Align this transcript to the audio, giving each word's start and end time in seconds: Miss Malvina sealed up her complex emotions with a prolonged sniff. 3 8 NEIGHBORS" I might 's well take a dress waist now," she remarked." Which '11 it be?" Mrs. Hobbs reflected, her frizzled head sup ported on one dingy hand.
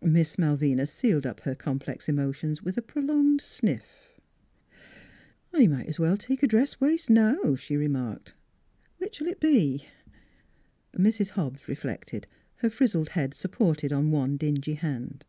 Miss 0.00 0.38
Malvina 0.40 0.86
sealed 0.86 1.24
up 1.24 1.38
her 1.42 1.54
complex 1.54 2.08
emotions 2.08 2.62
with 2.64 2.76
a 2.76 2.82
prolonged 2.82 3.40
sniff. 3.40 4.18
3 5.52 5.60
8 5.60 5.60
NEIGHBORS" 5.60 5.64
I 5.64 5.66
might 5.68 5.88
's 5.88 5.98
well 6.00 6.16
take 6.16 6.42
a 6.42 6.48
dress 6.48 6.80
waist 6.80 7.08
now," 7.08 7.54
she 7.54 7.76
remarked." 7.76 8.32
Which 8.98 9.20
'11 9.20 9.32
it 9.34 9.40
be?" 9.40 9.86
Mrs. 10.96 11.28
Hobbs 11.38 11.68
reflected, 11.68 12.26
her 12.56 12.70
frizzled 12.70 13.10
head 13.10 13.34
sup 13.34 13.52
ported 13.52 13.92
on 13.92 14.10
one 14.10 14.36
dingy 14.36 14.74
hand. 14.74 15.24